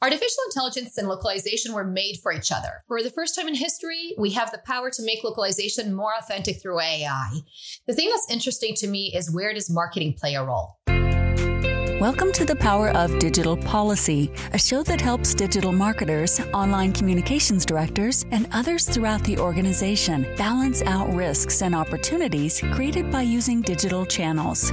[0.00, 2.84] Artificial intelligence and localization were made for each other.
[2.86, 6.62] For the first time in history, we have the power to make localization more authentic
[6.62, 7.40] through AI.
[7.88, 10.76] The thing that's interesting to me is where does marketing play a role?
[11.98, 17.66] Welcome to the Power of Digital Policy, a show that helps digital marketers, online communications
[17.66, 24.06] directors, and others throughout the organization balance out risks and opportunities created by using digital
[24.06, 24.70] channels.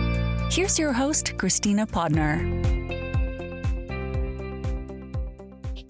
[0.52, 2.85] Here's your host, Kristina Podnar.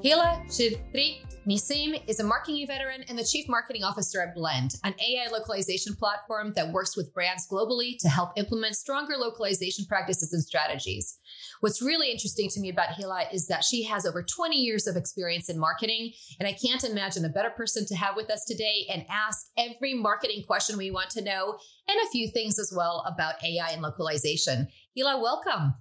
[0.06, 4.93] Hila Shivri Nisim is a marketing veteran and the chief marketing officer at Blend, an
[5.00, 10.43] AI localization platform that works with brands globally to help implement stronger localization practices and
[10.43, 11.18] strategies.
[11.62, 14.96] What's really interesting to me about Hila is that she has over 20 years of
[14.96, 18.86] experience in marketing, and I can't imagine a better person to have with us today
[18.93, 23.04] and ask every marketing question we want to know and a few things as well
[23.07, 24.68] about AI and localization.
[24.96, 25.74] Hila, welcome.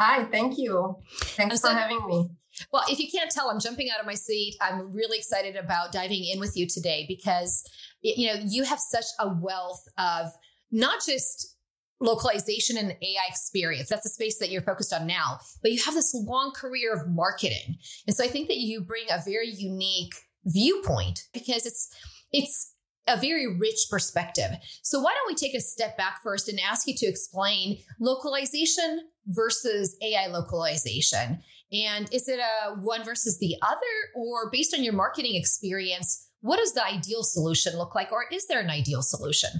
[0.00, 0.96] Hi, thank you.
[1.12, 2.30] Thanks so, for having me.
[2.72, 4.56] Well, if you can't tell, I'm jumping out of my seat.
[4.60, 7.62] I'm really excited about diving in with you today because
[8.02, 10.32] you know you have such a wealth of
[10.70, 11.56] not just
[12.00, 13.88] localization and AI experience.
[13.88, 17.08] That's the space that you're focused on now, but you have this long career of
[17.08, 17.76] marketing.
[18.06, 21.88] And so I think that you bring a very unique viewpoint because it's
[22.32, 22.72] it's
[23.08, 24.50] a very rich perspective.
[24.82, 29.08] So why don't we take a step back first and ask you to explain localization
[29.28, 31.40] versus AI localization
[31.72, 36.58] and is it a one versus the other, or based on your marketing experience, what
[36.58, 39.50] does the ideal solution look like, or is there an ideal solution?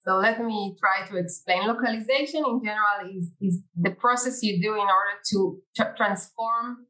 [0.00, 1.66] So let me try to explain.
[1.66, 5.60] Localization in general is, is the process you do in order to
[5.96, 6.86] transform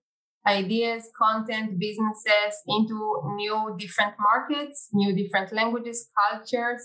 [0.46, 6.82] ideas, content, businesses into new different markets, new different languages, cultures.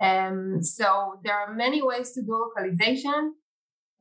[0.00, 3.34] Um, so there are many ways to do localization.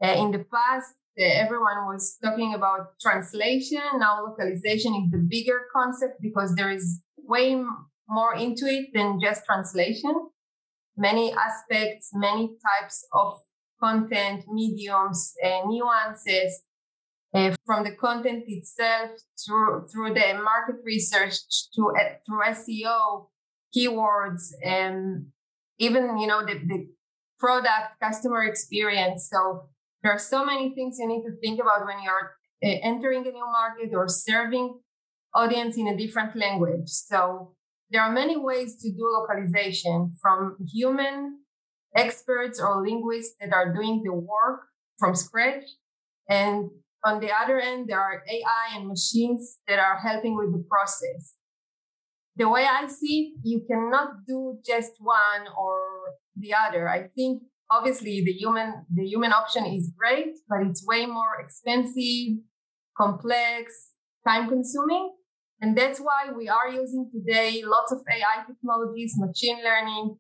[0.02, 3.82] Uh, in the past, everyone was talking about translation.
[3.98, 7.62] Now localization is the bigger concept because there is way
[8.08, 10.30] more into it than just translation.
[10.98, 13.40] Many aspects, many types of
[13.80, 16.64] content, mediums, uh, nuances
[17.34, 19.12] uh, from the content itself
[19.46, 21.36] through through the market research
[21.76, 23.28] to uh, through SEO,
[23.76, 25.28] keywords, and
[25.78, 26.88] even you know the, the
[27.40, 29.30] product customer experience.
[29.32, 29.70] So
[30.04, 33.32] there are so many things you need to think about when you're uh, entering a
[33.32, 34.80] new market or serving
[35.34, 36.88] audience in a different language.
[36.88, 37.56] So
[37.92, 41.40] there are many ways to do localization from human
[41.96, 44.62] experts or linguists that are doing the work
[44.98, 45.64] from scratch.
[46.30, 46.70] And
[47.04, 51.36] on the other end, there are AI and machines that are helping with the process.
[52.36, 55.80] The way I see it, you cannot do just one or
[56.36, 56.88] the other.
[56.88, 62.38] I think obviously the human the human option is great but it's way more expensive
[62.98, 63.92] complex
[64.28, 65.14] time consuming
[65.62, 70.18] and that's why we are using today lots of ai technologies machine learning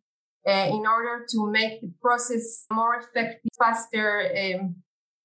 [0.48, 4.76] uh, in order to make the process more effective faster um,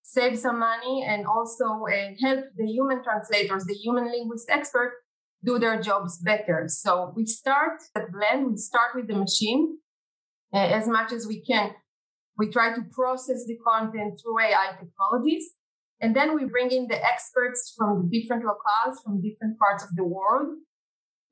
[0.03, 4.93] save some money and also uh, help the human translators the human linguist expert
[5.45, 6.65] do their jobs better.
[6.69, 9.79] So we start at blend we start with the machine
[10.53, 11.73] uh, as much as we can
[12.37, 15.55] we try to process the content through AI technologies.
[16.01, 19.91] And then we bring in the experts from the different locales, from different parts of
[19.95, 20.49] the world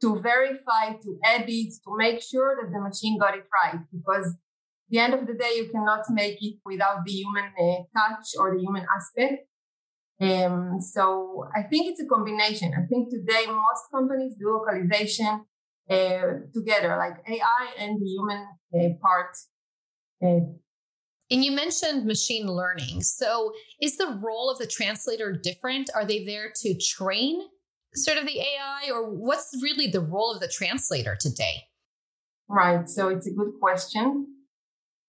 [0.00, 3.80] to verify, to edit, to make sure that the machine got it right.
[3.92, 7.82] Because at the end of the day, you cannot make it without the human uh,
[7.96, 9.46] touch or the human aspect.
[10.20, 12.72] Um, so I think it's a combination.
[12.76, 15.44] I think today most companies do localization
[15.90, 16.22] uh,
[16.54, 19.34] together, like AI and the human uh, part
[20.24, 20.46] uh,
[21.32, 23.02] and you mentioned machine learning.
[23.02, 25.88] So, is the role of the translator different?
[25.94, 27.40] Are they there to train
[27.94, 31.64] sort of the AI, or what's really the role of the translator today?
[32.48, 32.86] Right.
[32.88, 34.26] So, it's a good question.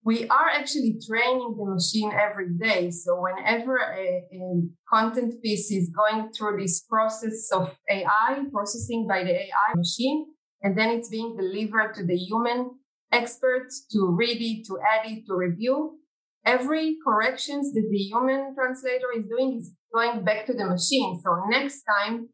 [0.06, 2.90] We are actually training the machine every day.
[2.92, 9.26] So, whenever a, a content piece is going through this process of AI, processing by
[9.26, 10.28] the AI machine,
[10.62, 12.72] and then it's being delivered to the human
[13.12, 16.00] experts to read it, to edit, to review,
[16.46, 21.20] every corrections that the human translator is doing is going back to the machine.
[21.24, 22.30] So next time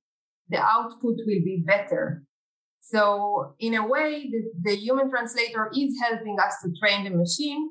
[0.49, 2.23] the output will be better.
[2.81, 7.69] So in a way, the, the human translator is helping us to train the machine,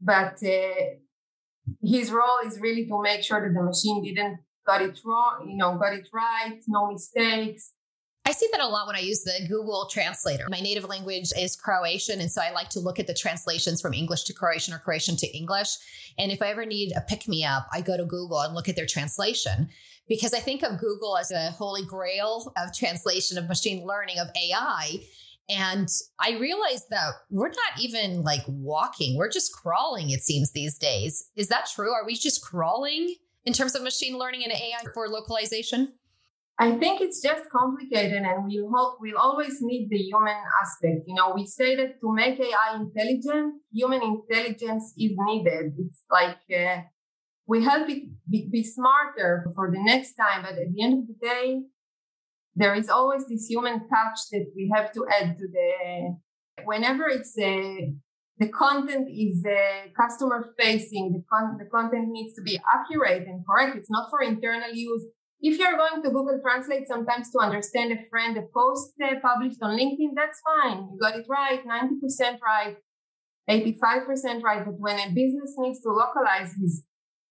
[0.00, 0.84] but uh,
[1.82, 5.56] his role is really to make sure that the machine didn't got it wrong, you
[5.56, 7.72] know, got it right, no mistakes,
[8.24, 10.46] I see that a lot when I use the Google Translator.
[10.48, 13.94] My native language is Croatian, and so I like to look at the translations from
[13.94, 15.70] English to Croatian or Croatian to English.
[16.18, 18.68] And if I ever need a pick me up, I go to Google and look
[18.68, 19.68] at their translation
[20.08, 24.28] because I think of Google as a holy grail of translation of machine learning of
[24.36, 24.98] AI.
[25.48, 25.88] And
[26.20, 31.28] I realized that we're not even like walking, we're just crawling, it seems these days.
[31.34, 31.92] Is that true?
[31.92, 35.94] Are we just crawling in terms of machine learning and AI for localization?
[36.58, 41.04] I think it's just complicated, and we'll hope we'll always need the human aspect.
[41.06, 45.72] You know, we say that to make AI intelligent, human intelligence is needed.
[45.78, 46.82] It's like uh,
[47.46, 51.06] we help it be, be, smarter for the next time, but at the end of
[51.08, 51.62] the day,
[52.54, 56.16] there is always this human touch that we have to add to the.
[56.64, 57.92] Whenever it's a uh,
[58.38, 63.44] the content is uh, customer facing, the, con- the content needs to be accurate and
[63.46, 63.76] correct.
[63.76, 65.06] It's not for internal use
[65.42, 69.58] if you're going to Google Translate sometimes to understand a friend, a post uh, published
[69.60, 70.88] on LinkedIn, that's fine.
[70.92, 72.76] You got it right, 90% right,
[73.50, 74.64] 85% right.
[74.64, 76.84] But when a business needs to localize his,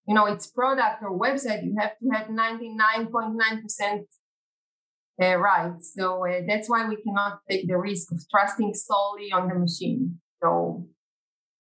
[0.05, 4.01] you know, its product or website, you have to have 99.9%
[5.21, 5.73] uh, right.
[5.81, 10.19] So uh, that's why we cannot take the risk of trusting solely on the machine.
[10.43, 10.85] So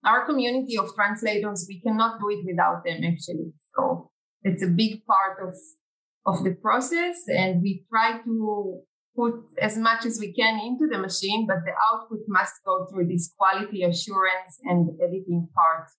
[0.03, 3.53] our community of translators, we cannot do it without them actually.
[3.73, 4.11] So
[4.43, 5.53] it's a big part of
[6.25, 8.81] of the process and we try to
[9.15, 13.07] put as much as we can into the machine, but the output must go through
[13.07, 15.89] this quality assurance and editing part.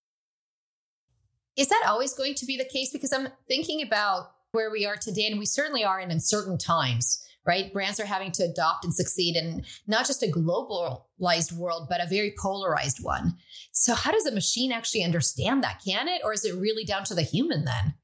[1.55, 2.91] Is that always going to be the case?
[2.91, 7.23] Because I'm thinking about where we are today, and we certainly are in uncertain times,
[7.45, 7.71] right?
[7.73, 12.07] Brands are having to adopt and succeed in not just a globalized world, but a
[12.07, 13.35] very polarized one.
[13.71, 15.81] So, how does a machine actually understand that?
[15.85, 16.21] Can it?
[16.23, 17.95] Or is it really down to the human then?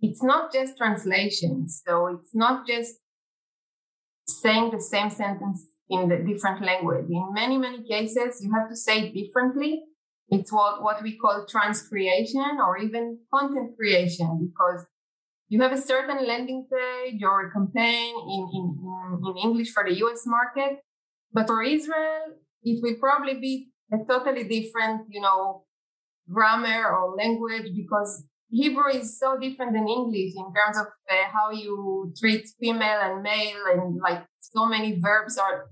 [0.00, 1.68] It's not just translation.
[1.68, 2.96] So it's not just
[4.26, 7.06] saying the same sentence in the different language.
[7.10, 9.82] In many, many cases, you have to say it differently.
[10.28, 14.86] It's what, what we call transcreation or even content creation because
[15.48, 19.96] you have a certain landing page or a campaign in, in, in English for the
[20.04, 20.80] US market.
[21.32, 25.64] But for Israel, it will probably be a totally different, you know,
[26.30, 31.50] grammar or language because Hebrew is so different than English in terms of uh, how
[31.50, 35.66] you treat female and male, and like so many verbs are.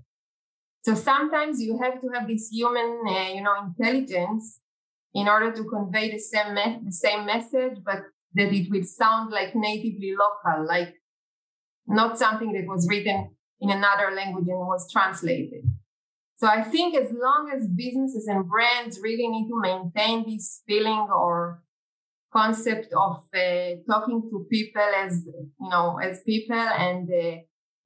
[0.83, 4.61] So sometimes you have to have this human, uh, you know, intelligence
[5.13, 8.03] in order to convey the same me- the same message, but
[8.35, 10.93] that it will sound like natively local, like
[11.87, 15.63] not something that was written in another language and was translated.
[16.35, 21.07] So I think as long as businesses and brands really need to maintain this feeling
[21.11, 21.63] or
[22.31, 27.37] concept of uh, talking to people as you know as people and uh,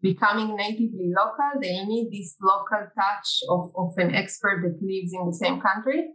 [0.02, 5.28] becoming natively local they need this local touch of, of an expert that lives in
[5.28, 6.10] the same country.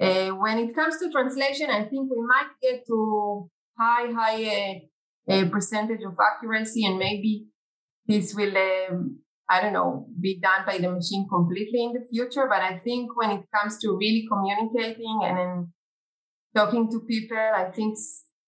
[0.00, 4.80] Uh, when it comes to translation i think we might get to high high
[5.28, 7.46] uh, percentage of accuracy and maybe
[8.06, 9.18] this will um,
[9.48, 13.16] i don't know be done by the machine completely in the future but i think
[13.16, 15.68] when it comes to really communicating and
[16.54, 17.36] talking to people.
[17.36, 17.98] I think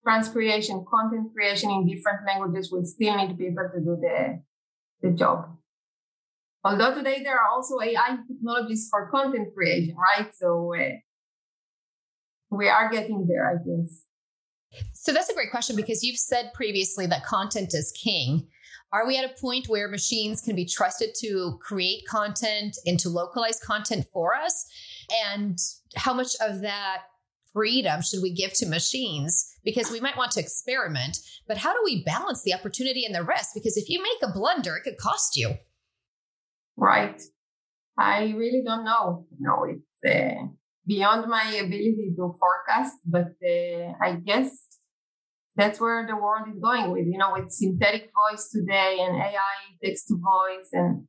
[0.07, 4.43] transcreation, content creation in different languages will still need people to do the,
[5.03, 5.57] the job.
[6.63, 10.35] Although today there are also AI technologies for content creation, right?
[10.35, 10.97] So uh,
[12.51, 14.05] we are getting there, I guess.
[14.93, 18.49] So that's a great question because you've said previously that content is king.
[18.93, 23.09] Are we at a point where machines can be trusted to create content and to
[23.09, 24.67] localize content for us?
[25.27, 25.59] And
[25.97, 27.03] how much of that
[27.55, 29.47] freedom should we give to machines?
[29.65, 31.17] Because we might want to experiment,
[31.49, 33.51] but how do we balance the opportunity and the risk?
[33.55, 35.55] Because if you make a blunder, it could cost you.
[36.77, 37.23] Right.
[37.97, 39.27] I really don't know.
[39.39, 40.47] No, it's uh,
[40.87, 44.51] beyond my ability to forecast, but uh, I guess
[45.57, 49.39] that's where the world is going with, you know, with synthetic voice today and AI
[49.83, 51.07] text to voice and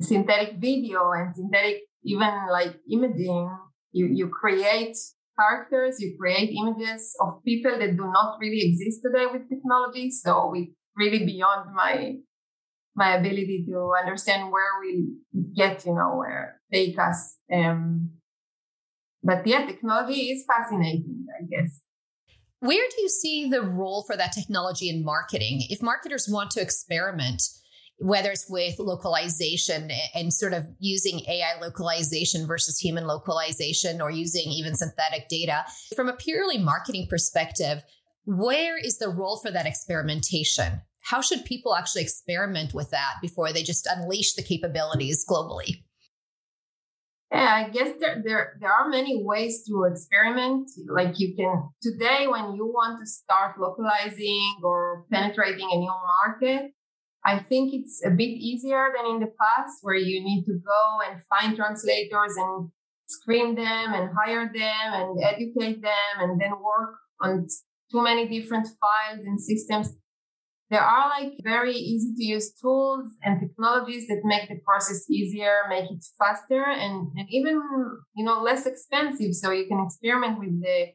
[0.00, 3.56] synthetic video and synthetic even like imaging.
[3.92, 4.96] You, you create
[5.42, 10.10] characters, you create images of people that do not really exist today with technology.
[10.10, 12.14] So it's really beyond my
[12.94, 15.14] my ability to understand where we
[15.54, 17.38] get, you know, where take us.
[17.52, 18.10] Um,
[19.22, 21.80] but yeah, technology is fascinating, I guess.
[22.60, 25.62] Where do you see the role for that technology in marketing?
[25.70, 27.42] If marketers want to experiment,
[27.98, 34.50] whether it's with localization and sort of using AI localization versus human localization or using
[34.50, 35.64] even synthetic data.
[35.94, 37.82] From a purely marketing perspective,
[38.24, 40.82] where is the role for that experimentation?
[41.04, 45.82] How should people actually experiment with that before they just unleash the capabilities globally?
[47.32, 50.70] Yeah, I guess there, there there are many ways to experiment.
[50.86, 55.94] Like you can today, when you want to start localizing or penetrating a new
[56.26, 56.72] market,
[57.24, 60.98] I think it's a bit easier than in the past, where you need to go
[61.08, 62.70] and find translators and
[63.06, 67.46] screen them and hire them and educate them and then work on
[67.90, 69.96] too many different files and systems.
[70.70, 75.64] There are like very easy to use tools and technologies that make the process easier
[75.68, 77.60] make it faster and, and even
[78.16, 79.34] you know less expensive.
[79.34, 80.86] So you can experiment with the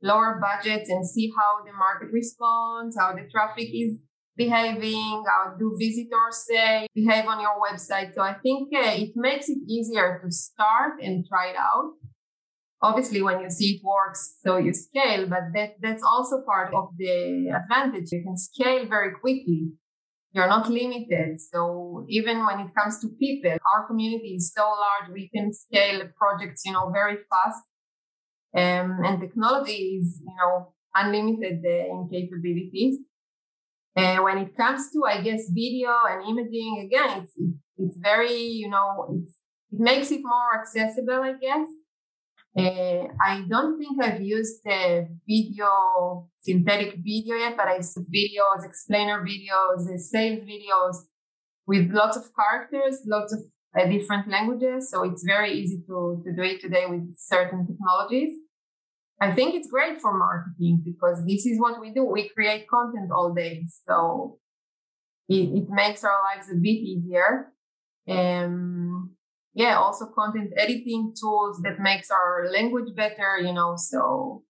[0.00, 3.98] lower budgets and see how the market responds how the traffic is
[4.38, 8.14] behaving how do visitors say behave on your website.
[8.14, 11.90] So i think uh, it makes it easier to start and try it out.
[12.80, 16.86] Obviously when you see it works so you scale but that that's also part of
[16.96, 18.08] the advantage.
[18.12, 19.72] You can scale very quickly.
[20.32, 21.40] You're not limited.
[21.40, 26.00] So even when it comes to people our community is so large we can scale
[26.16, 27.62] projects you know very fast.
[28.56, 33.07] Um, and technology is you know unlimited uh, in capabilities
[33.98, 37.34] and when it comes to i guess video and imaging again it's
[37.78, 39.34] it's very you know it's
[39.72, 41.68] it makes it more accessible i guess
[42.56, 48.64] uh, I don't think I've used the video, synthetic video yet, but I use videos,
[48.64, 50.96] explainer videos, sales videos
[51.66, 53.40] with lots of characters, lots of
[53.78, 54.90] uh, different languages.
[54.90, 58.34] So it's very easy to, to do it today with certain technologies.
[59.20, 62.04] I think it's great for marketing because this is what we do.
[62.04, 63.66] We create content all day.
[63.86, 64.38] So
[65.28, 67.52] it, it makes our lives a bit easier.
[68.08, 69.16] Um,
[69.54, 74.44] yeah, also content editing tools that makes our language better, you know, so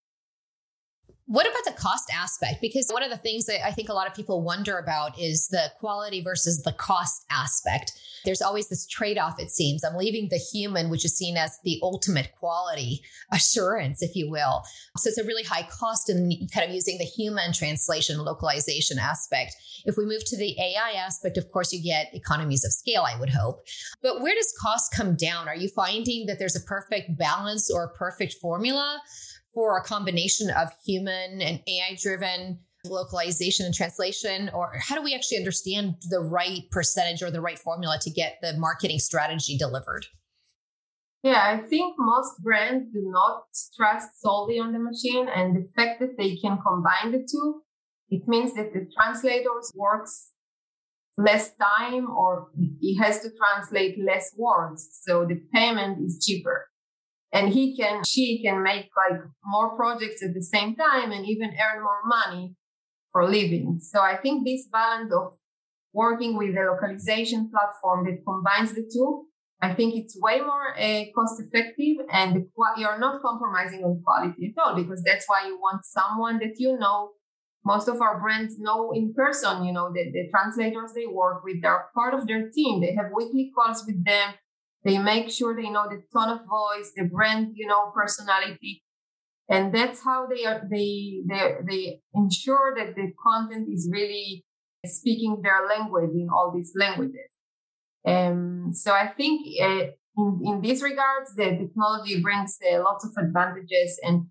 [1.28, 2.62] what about the cost aspect?
[2.62, 5.49] Because one of the things that I think a lot of people wonder about is
[5.49, 7.92] the quality versus the cost aspect.
[8.25, 9.85] There's always this trade off, it seems.
[9.85, 14.62] I'm leaving the human, which is seen as the ultimate quality assurance, if you will.
[14.97, 19.54] So it's a really high cost in kind of using the human translation localization aspect.
[19.85, 23.20] If we move to the AI aspect, of course, you get economies of scale, I
[23.20, 23.66] would hope.
[24.02, 25.47] But where does cost come down?
[25.47, 29.02] Are you finding that there's a perfect balance or a perfect formula?
[29.55, 34.50] For a combination of human and AI driven localization and translation?
[34.55, 38.38] Or how do we actually understand the right percentage or the right formula to get
[38.43, 40.07] the marketing strategy delivered?
[41.23, 43.45] Yeah, I think most brands do not
[43.76, 47.62] trust solely on the machine, and the fact that they can combine the two,
[48.09, 50.31] it means that the translators works
[51.17, 52.49] less time or
[52.81, 56.69] he has to translate less words, so the payment is cheaper
[57.32, 61.50] and he can she can make like more projects at the same time and even
[61.50, 62.54] earn more money
[63.12, 63.78] for living.
[63.80, 65.32] So i think this balance of
[65.92, 69.25] working with a localization platform that combines the two
[69.62, 74.62] i think it's way more uh, cost effective and you're not compromising on quality at
[74.62, 77.11] all because that's why you want someone that you know
[77.64, 81.61] most of our brands know in person you know the, the translators they work with
[81.62, 84.35] they're part of their team they have weekly calls with them
[84.85, 88.82] they make sure they know the tone of voice, the brand, you know, personality.
[89.49, 94.44] And that's how they are, they, they, they ensure that the content is really
[94.87, 97.30] speaking their language in all these languages.
[98.06, 103.12] Um, so I think uh, in, in these regards, the technology brings uh, lots of
[103.16, 103.99] advantages.
[104.02, 104.26] And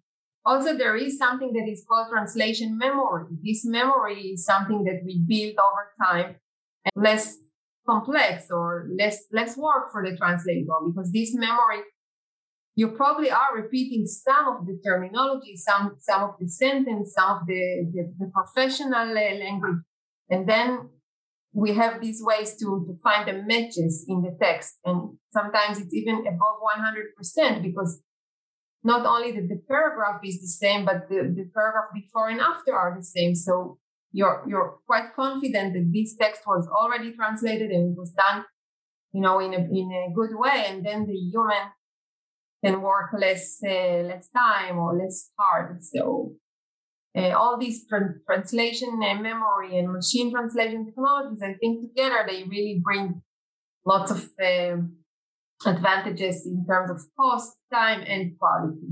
[0.45, 3.25] also there is something that is called translation memory.
[3.43, 6.35] This memory is something that we build over time.
[6.85, 7.37] And less
[7.87, 11.83] complex or less less work for the translator because this memory
[12.75, 17.47] you probably are repeating some of the terminology some some of the sentence some of
[17.47, 19.81] the, the, the professional uh, language.
[20.29, 20.89] And then
[21.53, 24.75] we have these ways to, to find the matches in the text.
[24.85, 26.57] And sometimes it's even above
[27.39, 28.01] 100% because
[28.83, 32.75] not only that the paragraph is the same but the, the paragraph before and after
[32.75, 33.33] are the same.
[33.33, 33.79] So
[34.11, 38.45] you're you're quite confident that this text was already translated and it was done
[39.13, 41.71] you know in a in a good way and then the human
[42.63, 45.83] can work less uh, less time or less hard.
[45.83, 46.33] So
[47.17, 52.43] uh, all these tra- translation and memory and machine translation technologies i think together they
[52.43, 53.21] really bring
[53.85, 54.77] lots of uh,
[55.65, 58.89] advantages in terms of cost time and quality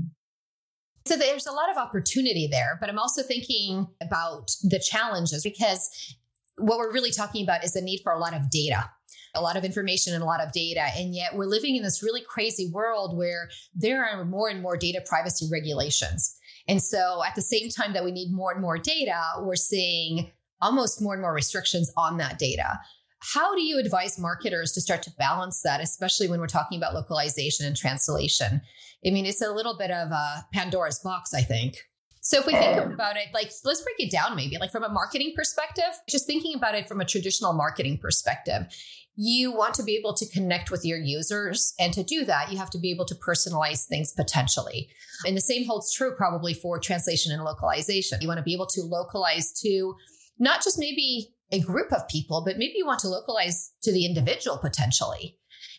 [1.06, 6.16] so there's a lot of opportunity there, but I'm also thinking about the challenges because
[6.58, 8.90] what we're really talking about is the need for a lot of data
[9.36, 10.86] a lot of information and a lot of data.
[10.96, 14.76] And yet we're living in this really crazy world where there are more and more
[14.76, 16.36] data privacy regulations.
[16.66, 20.32] And so at the same time that we need more and more data, we're seeing
[20.60, 22.80] almost more and more restrictions on that data.
[23.20, 26.94] How do you advise marketers to start to balance that, especially when we're talking about
[26.94, 28.60] localization and translation?
[29.06, 31.76] I mean, it's a little bit of a Pandora's box, I think.
[32.20, 32.92] So if we think oh.
[32.92, 36.56] about it, like let's break it down maybe, like from a marketing perspective, just thinking
[36.56, 38.66] about it from a traditional marketing perspective.
[39.14, 41.72] You want to be able to connect with your users.
[41.78, 44.88] And to do that, you have to be able to personalize things potentially.
[45.24, 48.18] And the same holds true probably for translation and localization.
[48.20, 49.94] You want to be able to localize to
[50.38, 54.04] not just maybe a group of people, but maybe you want to localize to the
[54.04, 55.38] individual potentially.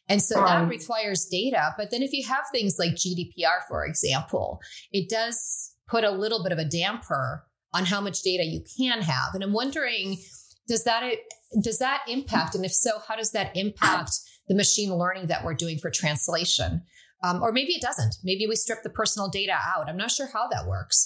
[0.10, 1.74] And so that requires data.
[1.78, 6.42] But then if you have things like GDPR, for example, it does put a little
[6.44, 9.34] bit of a damper on how much data you can have.
[9.34, 10.18] And I'm wondering,
[10.68, 11.04] does that
[11.62, 12.56] does that impact?
[12.56, 14.12] And if so, how does that impact
[14.48, 16.84] the machine learning that we're doing for translation?
[17.24, 18.16] Um, or maybe it doesn't.
[18.24, 19.90] Maybe we strip the personal data out.
[19.90, 21.06] I'm not sure how that works.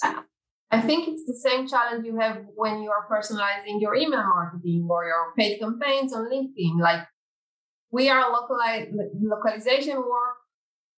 [0.72, 4.88] I think it's the same challenge you have when you are personalizing your email marketing
[4.90, 6.80] or your paid campaigns on LinkedIn.
[6.80, 7.06] Like
[7.90, 8.88] we are localize,
[9.20, 10.36] localization work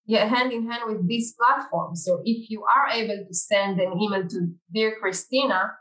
[0.05, 2.03] yeah, hand in hand with these platforms.
[2.05, 5.71] So if you are able to send an email to dear Kristina,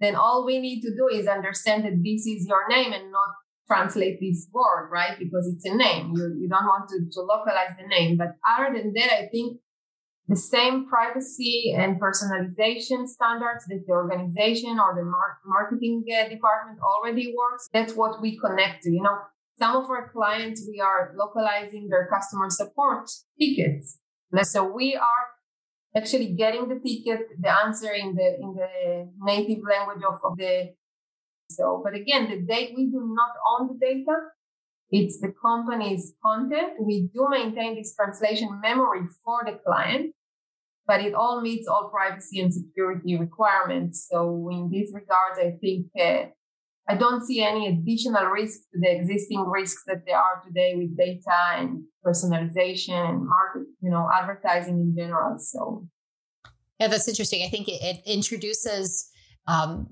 [0.00, 3.28] then all we need to do is understand that this is your name and not
[3.66, 5.18] translate this word, right?
[5.18, 6.12] Because it's a name.
[6.14, 8.16] You, you don't want to, to localize the name.
[8.16, 9.60] But other than that, I think
[10.32, 16.78] the same privacy and personalization standards that the organization or the mar- marketing uh, department
[16.80, 17.68] already works.
[17.72, 18.90] That's what we connect to.
[18.90, 19.18] You know,
[19.58, 23.98] some of our clients, we are localizing their customer support tickets.
[24.42, 25.24] So we are
[25.94, 30.72] actually getting the ticket, the answer in the in the native language of, of the
[31.50, 34.16] so but again the date we do not own the data
[34.92, 36.74] it's the company's content.
[36.78, 40.14] We do maintain this translation memory for the client,
[40.86, 44.06] but it all meets all privacy and security requirements.
[44.10, 46.30] So in this regard, I think uh,
[46.88, 50.96] I don't see any additional risk to the existing risks that there are today with
[50.96, 55.38] data and personalization and market, you know, advertising in general.
[55.38, 55.86] So,
[56.80, 57.44] yeah, that's interesting.
[57.44, 59.08] I think it, it introduces
[59.46, 59.86] um,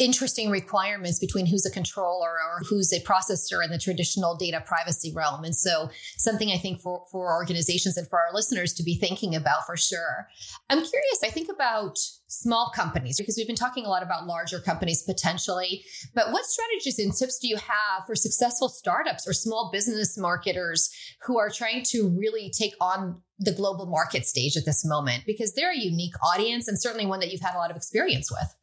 [0.00, 5.12] interesting requirements between who's a controller or who's a processor in the traditional data privacy
[5.14, 5.44] realm.
[5.44, 9.36] And so something I think for, for organizations and for our listeners to be thinking
[9.36, 10.26] about for sure.
[10.70, 14.58] I'm curious, I think about small companies because we've been talking a lot about larger
[14.58, 15.84] companies potentially,
[16.14, 20.90] but what strategies and tips do you have for successful startups or small business marketers
[21.22, 25.24] who are trying to really take on the global market stage at this moment?
[25.26, 28.30] Because they're a unique audience and certainly one that you've had a lot of experience
[28.30, 28.54] with.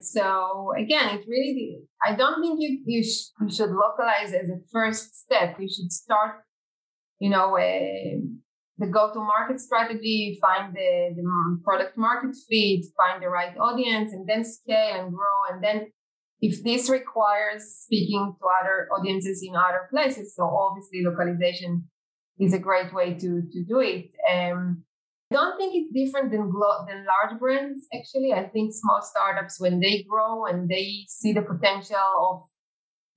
[0.00, 4.60] So again, it really, I don't think you, you, sh- you should localize as a
[4.70, 5.56] first step.
[5.58, 6.36] You should start,
[7.18, 11.24] you know, the go-to-market strategy, find the, the
[11.64, 15.52] product market fit, find the right audience, and then scale and grow.
[15.52, 15.90] And then
[16.40, 21.88] if this requires speaking to other audiences in other places, so obviously localization
[22.38, 24.12] is a great way to, to do it.
[24.30, 24.84] Um,
[25.30, 26.50] I don't think it's different than
[26.88, 27.86] than large brands.
[27.94, 32.42] Actually, I think small startups when they grow and they see the potential of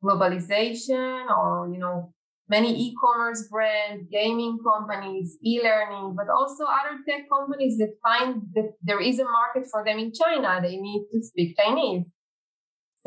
[0.03, 2.13] globalization, or you know,
[2.49, 8.99] many e-commerce brands, gaming companies, e-learning, but also other tech companies that find that there
[8.99, 10.59] is a market for them in China.
[10.61, 12.11] They need to speak Chinese.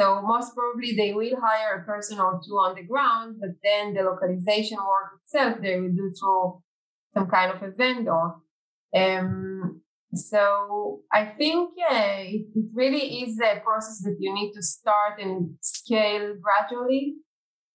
[0.00, 3.92] So most probably they will hire a person or two on the ground, but then
[3.92, 6.62] the localization work itself they will do through
[7.12, 8.30] some kind of a vendor.
[8.94, 9.82] Um,
[10.14, 15.20] so I think yeah, it, it, really is a process that you need to start
[15.20, 17.16] and scale gradually.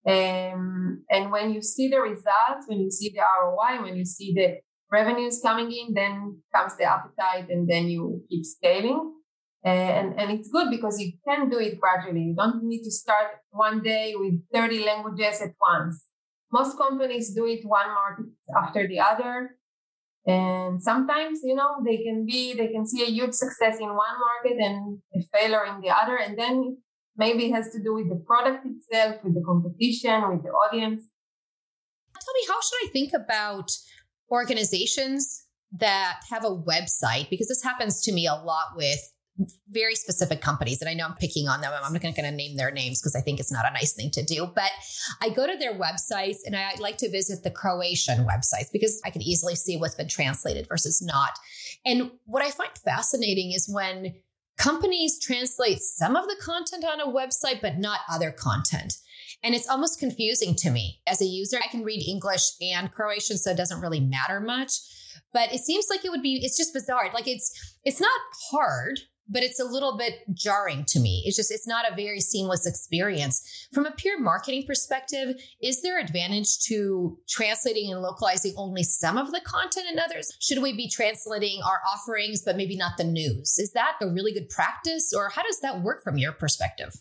[0.08, 4.34] Um, and when you see the results, when you see the ROI, when you see
[4.34, 4.60] the
[4.92, 9.16] revenues coming in, then comes the appetite, and then you keep scaling.
[9.62, 12.22] and and it's good because you can do it gradually.
[12.22, 16.06] You don't need to start one day with 30 languages at once.
[16.52, 19.59] Most companies do it one market after the other
[20.26, 24.16] and sometimes, you know, they can be, they can see a huge success in one
[24.20, 26.18] market and a failure in the other.
[26.18, 26.78] And then
[27.18, 31.04] maybe it has to do with the product itself, with the competition, with the audience.
[32.14, 33.72] Tell me, how should I think about
[34.30, 37.30] organizations that have a website?
[37.30, 39.00] Because this happens to me a lot with
[39.70, 41.72] very specific companies, and I know I'm picking on them.
[41.74, 44.12] I'm not going to name their names because I think it's not a nice thing
[44.12, 44.48] to do.
[44.54, 44.72] But
[45.22, 49.10] I go to their websites and I like to visit the Croatian websites because I
[49.10, 51.32] can easily see what's been translated versus not.
[51.86, 54.16] And what I find fascinating is when
[54.58, 58.94] companies translate some of the content on a website, but not other content.
[59.42, 61.60] And it's almost confusing to me as a user.
[61.64, 64.74] I can read English and Croatian, so it doesn't really matter much.
[65.32, 67.10] But it seems like it would be, it's just bizarre.
[67.14, 68.20] Like it's, it's not
[68.52, 69.00] hard
[69.30, 71.24] but it's a little bit jarring to me.
[71.26, 73.68] It's just, it's not a very seamless experience.
[73.74, 79.32] From a pure marketing perspective, is there advantage to translating and localizing only some of
[79.32, 80.36] the content and others?
[80.40, 83.58] Should we be translating our offerings, but maybe not the news?
[83.60, 86.96] Is that a really good practice or how does that work from your perspective?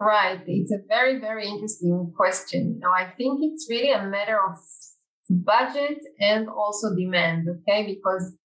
[0.00, 0.40] Right.
[0.46, 2.80] It's a very, very interesting question.
[2.80, 4.56] Now, I think it's really a matter of
[5.30, 7.86] budget and also demand, okay?
[7.86, 8.36] Because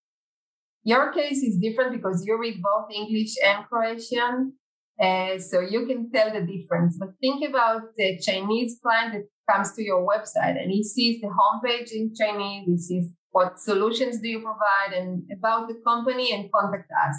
[0.83, 4.53] your case is different because you read both English and Croatian.
[5.01, 6.97] Uh, so you can tell the difference.
[6.99, 11.27] But think about the Chinese client that comes to your website and he sees the
[11.27, 16.51] homepage in Chinese, he sees what solutions do you provide and about the company and
[16.51, 17.15] contact us.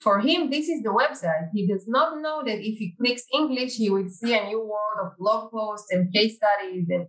[0.00, 1.50] For him, this is the website.
[1.52, 5.06] He does not know that if he clicks English, he will see a new world
[5.06, 7.06] of blog posts and case studies and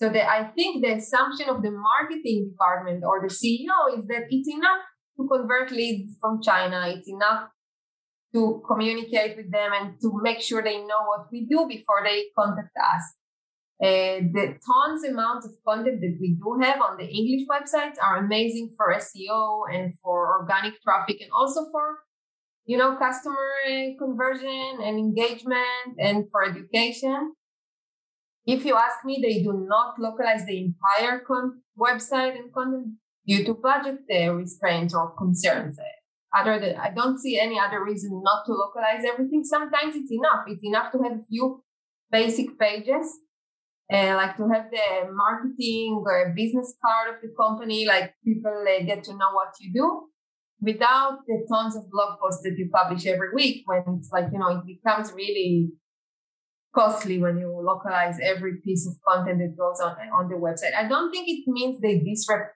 [0.00, 4.26] so the, I think the assumption of the marketing department or the CEO is that
[4.30, 4.82] it's enough
[5.18, 6.84] to convert leads from China.
[6.86, 7.48] It's enough
[8.32, 12.26] to communicate with them and to make sure they know what we do before they
[12.38, 13.14] contact us.
[13.82, 18.24] Uh, the tons amount of content that we do have on the English websites are
[18.24, 21.98] amazing for SEO and for organic traffic and also for
[22.66, 23.36] you know customer
[23.98, 27.34] conversion and engagement and for education.
[28.48, 32.94] If you ask me, they do not localize the entire con- website and content
[33.26, 35.78] due to budget restraints or concerns.
[36.34, 39.44] Other than I don't see any other reason not to localize everything.
[39.44, 40.44] Sometimes it's enough.
[40.46, 41.62] It's enough to have a few
[42.10, 43.18] basic pages,
[43.92, 48.82] uh, like to have the marketing or business part of the company, like people uh,
[48.82, 50.08] get to know what you do
[50.62, 54.38] without the tons of blog posts that you publish every week when it's like, you
[54.38, 55.70] know, it becomes really
[56.78, 60.74] costly when you localize every piece of content that goes on on the website.
[60.76, 62.54] I don't think it means they disrespect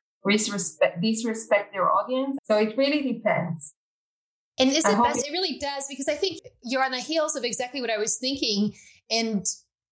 [1.02, 2.38] disrespect their audience.
[2.44, 3.74] So it really depends.
[4.58, 5.26] And is it best?
[5.26, 7.98] It, it really does because I think you're on the heels of exactly what I
[7.98, 8.74] was thinking,
[9.10, 9.44] and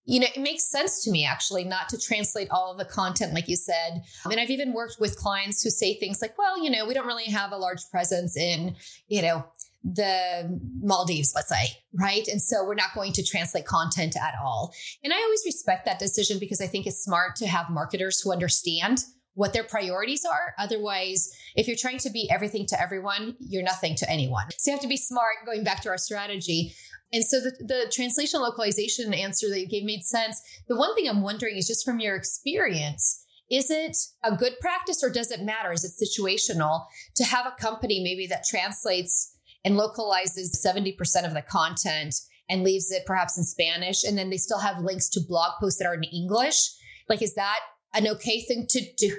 [0.04, 3.34] you know it makes sense to me actually not to translate all of the content
[3.34, 4.02] like you said.
[4.26, 7.06] Mean, I've even worked with clients who say things like, "Well, you know, we don't
[7.06, 8.76] really have a large presence in
[9.08, 9.46] you know
[9.82, 12.26] the Maldives, let's say, right?
[12.28, 14.74] And so we're not going to translate content at all.
[15.02, 18.32] And I always respect that decision because I think it's smart to have marketers who
[18.32, 20.54] understand what their priorities are.
[20.58, 24.46] Otherwise, if you're trying to be everything to everyone, you're nothing to anyone.
[24.58, 26.74] So you have to be smart going back to our strategy.
[27.12, 30.40] And so the, the translation localization answer that you gave made sense.
[30.68, 35.02] The one thing I'm wondering is just from your experience, is it a good practice
[35.02, 35.72] or does it matter?
[35.72, 41.42] Is it situational to have a company maybe that translates and localizes 70% of the
[41.42, 42.14] content
[42.48, 44.04] and leaves it perhaps in Spanish.
[44.04, 46.70] And then they still have links to blog posts that are in English.
[47.08, 47.60] Like, is that
[47.94, 49.16] an okay thing to do?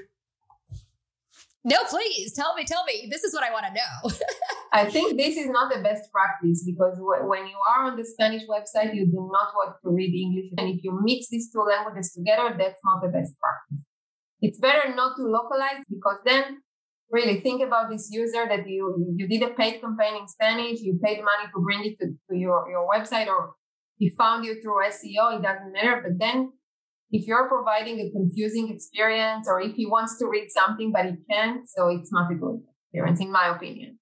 [1.63, 3.08] No, please tell me, tell me.
[3.10, 4.27] This is what I want to know.
[4.73, 8.43] I think this is not the best practice because when you are on the Spanish
[8.49, 10.51] website, you do not want to read English.
[10.58, 13.86] And if you mix these two languages together, that's not the best practice.
[14.41, 16.63] It's better not to localize because then
[17.12, 21.00] really think about this user that you you did a paid campaign in Spanish, you
[21.04, 23.54] paid money to bring it to, to your, your website, or
[23.97, 26.02] he found you through SEO, it doesn't matter.
[26.04, 26.54] But then
[27.12, 31.15] if you're providing a confusing experience or if he wants to read something but he
[31.30, 34.00] can't, so it's not a good experience, in my opinion.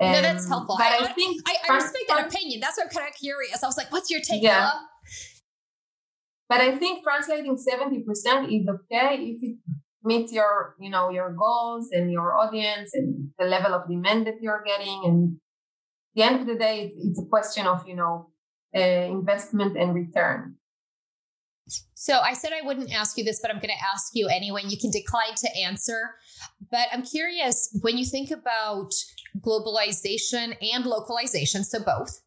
[0.00, 0.76] Um, no, that's helpful.
[0.76, 2.60] But I, I think I, I respect that opinion.
[2.60, 3.62] That's what I'm kind of curious.
[3.62, 4.70] I was like, what's your take, yeah.
[6.48, 9.56] But I think translating 70% is okay if it
[10.04, 14.40] meet your you know your goals and your audience and the level of demand that
[14.40, 15.02] you're getting.
[15.04, 15.36] And
[16.14, 18.30] the end of the day it's, a question of you know
[18.76, 20.56] uh, investment and return.
[21.94, 24.62] So i said i wouldn't ask you this but i'm going to ask you anyway
[24.66, 26.14] you can decline to answer.
[26.70, 28.92] But i'm curious when you think about
[29.40, 32.20] globalization and localization so both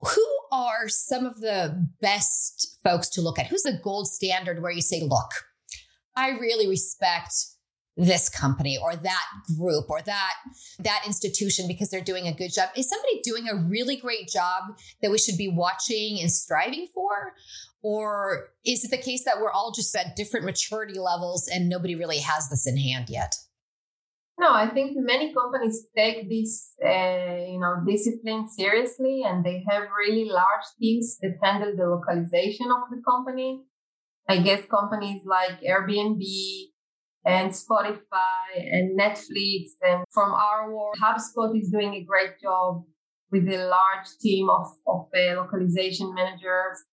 [0.00, 3.46] who are some of the best folks to look at?
[3.46, 5.30] Who's the gold standard where you say look
[6.16, 7.32] I really respect
[7.96, 9.24] this company or that
[9.58, 10.34] group or that
[10.80, 12.68] that institution because they're doing a good job.
[12.76, 14.64] Is somebody doing a really great job
[15.00, 17.32] that we should be watching and striving for?
[17.82, 21.94] Or is it the case that we're all just at different maturity levels and nobody
[21.94, 23.34] really has this in hand yet?
[24.38, 29.84] No i think many companies take this uh, you know discipline seriously and they have
[29.96, 33.62] really large teams that handle the localization of the company
[34.28, 36.22] I guess companies like Airbnb
[37.24, 42.84] and Spotify and Netflix and from our world, HubSpot is doing a great job
[43.30, 46.84] with a large team of, of uh, localization managers.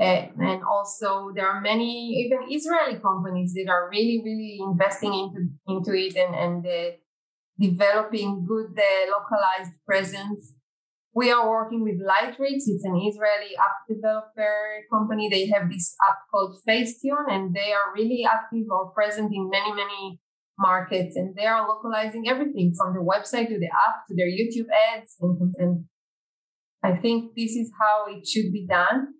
[0.00, 5.48] Uh, and also there are many even Israeli companies that are really, really investing into,
[5.68, 6.96] into it and, and uh,
[7.60, 10.54] developing good uh, localized presence.
[11.14, 12.66] We are working with Lightricks.
[12.66, 15.28] It's an Israeli app developer company.
[15.28, 19.72] They have this app called Facetune, and they are really active or present in many,
[19.72, 20.20] many
[20.58, 21.14] markets.
[21.16, 25.16] And they are localizing everything from the website to the app to their YouTube ads
[25.20, 25.84] and, and
[26.84, 29.14] I think this is how it should be done.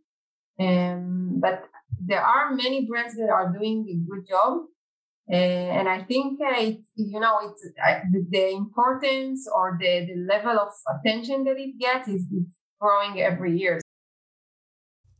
[0.60, 1.64] Um, but
[1.98, 4.64] there are many brands that are doing a good job.
[5.30, 10.20] Uh, and I think uh, it's, you know, it's uh, the, importance or the, the
[10.28, 12.26] level of attention that it gets is
[12.78, 13.80] growing every year.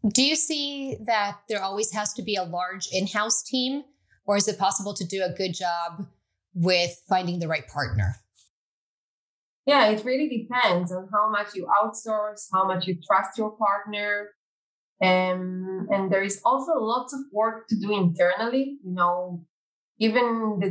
[0.07, 3.85] Do you see that there always has to be a large in house team,
[4.27, 6.07] or is it possible to do a good job
[6.55, 8.17] with finding the right partner?
[9.67, 14.29] Yeah, it really depends on how much you outsource, how much you trust your partner.
[15.03, 19.47] Um, and there is also lots of work to do internally, you know,
[20.05, 20.71] even the,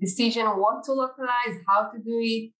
[0.00, 2.52] decision what to localize, how to do it,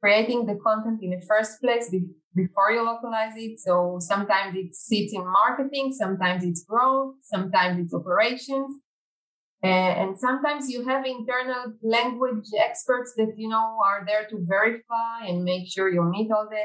[0.00, 1.86] creating the content in the first place
[2.34, 3.58] before you localize it.
[3.58, 8.70] So sometimes it sits in marketing, sometimes it's growth, sometimes it's operations.
[9.62, 15.42] And sometimes you have internal language experts that you know are there to verify and
[15.42, 16.64] make sure you meet all the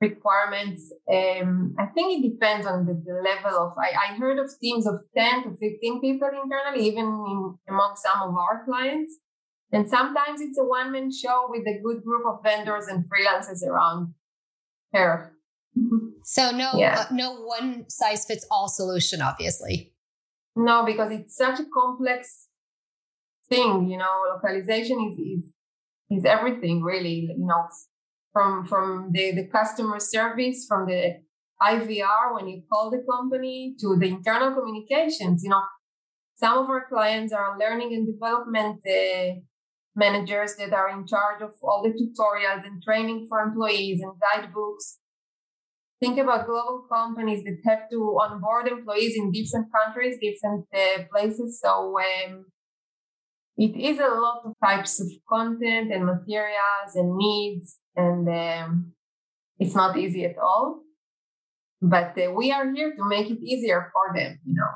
[0.00, 0.92] requirements.
[1.12, 3.72] Um, I think it depends on the, the level of.
[3.78, 8.28] I, I, heard of teams of ten to fifteen people internally, even in, among some
[8.28, 9.18] of our clients.
[9.72, 13.62] And sometimes it's a one man show with a good group of vendors and freelancers
[13.62, 14.14] around
[14.92, 15.36] her.
[16.24, 17.06] So no, yeah.
[17.08, 19.92] uh, no one size fits all solution, obviously.
[20.56, 22.48] No, because it's such a complex
[23.48, 23.88] thing.
[23.88, 25.52] You know, localization is is
[26.10, 27.28] is everything really.
[27.36, 27.66] You know,
[28.32, 31.20] from from the the customer service, from the
[31.62, 35.42] IVR when you call the company to the internal communications.
[35.44, 35.62] You know,
[36.36, 39.40] some of our clients are learning and development uh,
[39.94, 45.00] managers that are in charge of all the tutorials and training for employees and guidebooks
[46.00, 51.60] think about global companies that have to onboard employees in different countries, different uh, places.
[51.62, 52.46] So um,
[53.60, 58.92] it is a lot of types of content and materials and needs, and um,
[59.58, 60.80] it's not easy at all.
[61.82, 64.72] But uh, we are here to make it easier for them, you know.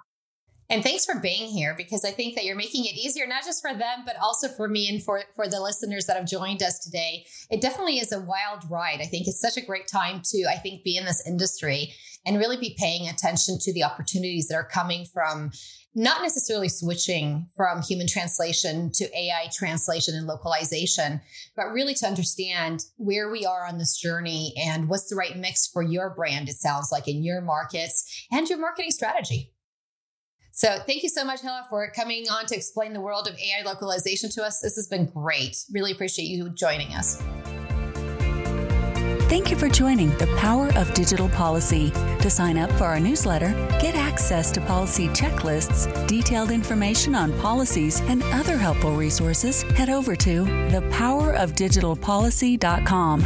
[0.74, 3.62] And thanks for being here because I think that you're making it easier, not just
[3.62, 6.80] for them, but also for me and for, for the listeners that have joined us
[6.80, 7.26] today.
[7.48, 8.98] It definitely is a wild ride.
[9.00, 11.94] I think it's such a great time to, I think, be in this industry
[12.26, 15.52] and really be paying attention to the opportunities that are coming from
[15.94, 21.20] not necessarily switching from human translation to AI translation and localization,
[21.54, 25.68] but really to understand where we are on this journey and what's the right mix
[25.68, 29.53] for your brand, it sounds like, in your markets and your marketing strategy.
[30.54, 33.64] So thank you so much, Hila, for coming on to explain the world of AI
[33.64, 34.60] localization to us.
[34.60, 35.64] This has been great.
[35.72, 37.20] Really appreciate you joining us.
[39.28, 41.90] Thank you for joining the Power of Digital Policy.
[41.90, 47.98] To sign up for our newsletter, get access to policy checklists, detailed information on policies,
[48.02, 53.22] and other helpful resources, head over to thepowerofdigitalpolicy.com.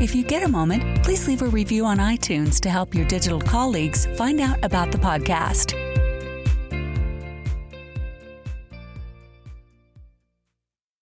[0.00, 3.38] If you get a moment, please leave a review on iTunes to help your digital
[3.38, 5.74] colleagues find out about the podcast.